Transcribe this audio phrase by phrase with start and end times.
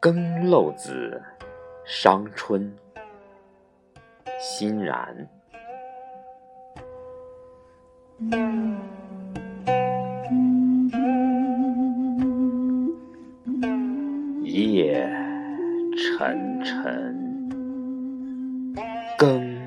[0.00, 1.20] 更漏子
[1.84, 2.72] 伤春
[4.38, 5.28] 欣然
[14.44, 15.10] 一夜
[15.96, 17.48] 沉沉
[19.18, 19.58] 更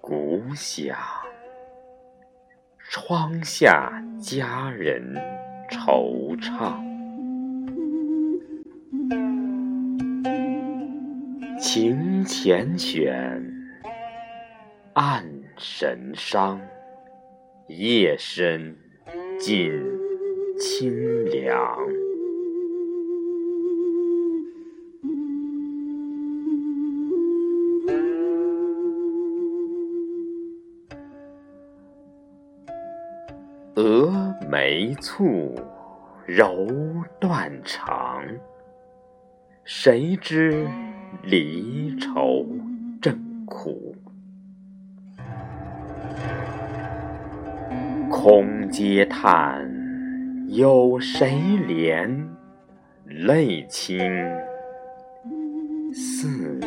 [0.00, 1.23] 鼓响。
[2.96, 5.16] 窗下佳人
[5.68, 6.76] 惆怅。
[11.60, 13.42] 庭前选，
[14.92, 15.24] 暗
[15.58, 16.60] 神伤。
[17.66, 18.76] 夜深
[19.40, 19.72] 尽
[20.56, 21.76] 清凉。
[33.84, 35.54] 蛾眉蹙，
[36.24, 36.66] 柔
[37.20, 38.24] 断肠。
[39.62, 40.66] 谁知
[41.22, 42.46] 离愁
[43.02, 43.94] 正苦。
[48.10, 49.70] 空嗟叹，
[50.48, 51.32] 有谁
[51.68, 52.26] 怜？
[53.04, 54.00] 泪倾
[55.92, 56.58] 四。